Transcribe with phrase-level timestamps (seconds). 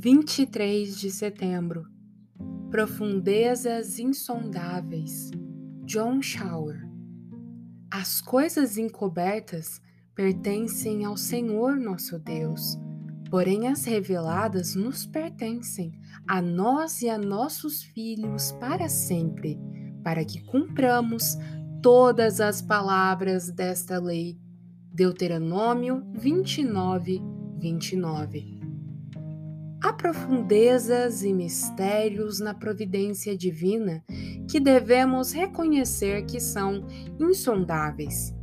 [0.00, 1.84] 23 de setembro
[2.70, 5.32] Profundezas insondáveis
[5.86, 6.88] John Shower
[7.90, 9.82] As coisas encobertas
[10.14, 12.78] pertencem ao Senhor nosso Deus,
[13.28, 15.90] porém as reveladas nos pertencem,
[16.28, 19.58] a nós e a nossos filhos para sempre,
[20.04, 21.36] para que cumpramos
[21.82, 24.38] todas as palavras desta lei.
[24.92, 27.20] Deuteronômio 29,
[27.58, 28.57] 29.
[29.80, 34.04] Há profundezas e mistérios na providência divina
[34.50, 36.84] que devemos reconhecer que são
[37.20, 38.34] insondáveis.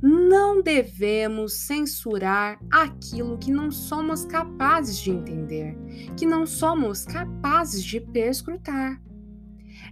[0.00, 5.76] Não devemos censurar aquilo que não somos capazes de entender,
[6.16, 9.02] que não somos capazes de perscrutar.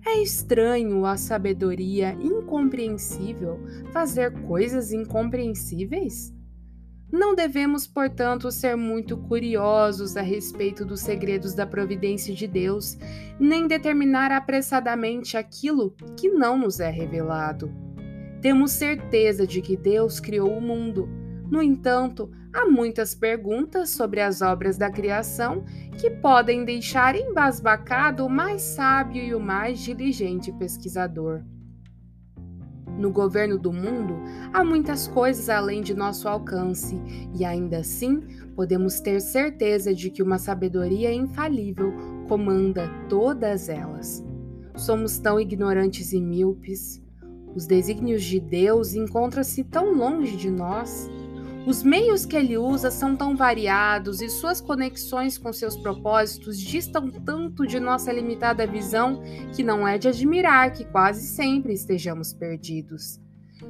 [0.06, 3.58] É estranho a sabedoria incompreensível
[3.92, 6.32] fazer coisas incompreensíveis?
[7.14, 12.98] Não devemos, portanto, ser muito curiosos a respeito dos segredos da providência de Deus,
[13.38, 17.72] nem determinar apressadamente aquilo que não nos é revelado.
[18.42, 21.08] Temos certeza de que Deus criou o mundo.
[21.48, 25.64] No entanto, há muitas perguntas sobre as obras da criação
[25.97, 31.44] que podem deixar embasbacado o mais sábio e o mais diligente pesquisador.
[32.98, 34.14] No governo do mundo,
[34.53, 37.00] há muitas coisas além de nosso alcance,
[37.34, 38.23] e ainda assim
[38.55, 41.92] podemos ter certeza de que uma sabedoria infalível
[42.28, 44.25] comanda todas elas.
[44.77, 47.03] Somos tão ignorantes e míopes.
[47.55, 51.09] Os desígnios de Deus encontram-se tão longe de nós.
[51.66, 57.10] Os meios que ele usa são tão variados e suas conexões com seus propósitos distam
[57.10, 59.22] tanto de nossa limitada visão
[59.56, 63.18] que não é de admirar que quase sempre estejamos perdidos.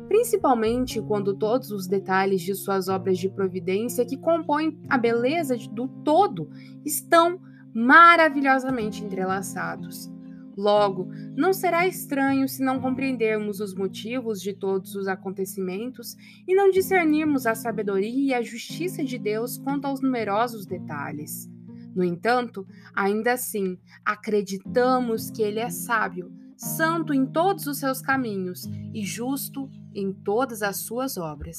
[0.09, 5.87] Principalmente quando todos os detalhes de suas obras de providência que compõem a beleza do
[5.87, 6.51] todo
[6.85, 7.41] estão
[7.73, 10.14] maravilhosamente entrelaçados.
[10.57, 16.17] Logo, não será estranho se não compreendermos os motivos de todos os acontecimentos
[16.47, 21.51] e não discernirmos a sabedoria e a justiça de Deus quanto aos numerosos detalhes.
[21.95, 28.65] No entanto, ainda assim, acreditamos que Ele é sábio, santo em todos os seus caminhos
[28.93, 31.59] e justo em todas as suas obras.